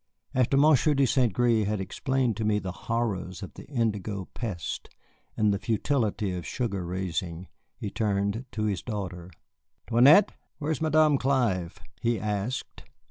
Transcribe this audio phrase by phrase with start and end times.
[0.33, 1.31] After Monsieur de St.
[1.31, 4.89] Gré had explained to me the horrors of the indigo pest
[5.37, 9.29] and the futility of sugar raising, he turned to his daughter.
[9.85, 12.83] "'Toinette, where is Madame Clive?" he asked.